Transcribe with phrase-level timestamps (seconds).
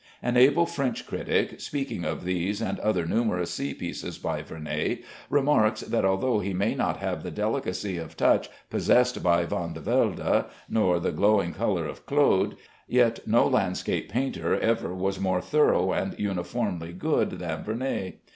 [0.23, 5.81] An able French critic, speaking of these and other numerous sea pieces by Vernet, remarks
[5.81, 11.11] that although he may not have the delicacy of touch possessed by Vandevelde, nor the
[11.11, 12.55] glowing color of Claude,
[12.87, 18.13] yet no landscape painter ever was more thorough and uniformly good than Vernet.